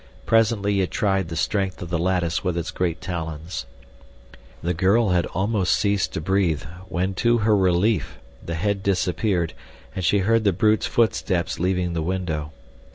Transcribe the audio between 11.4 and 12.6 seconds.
leaving the window.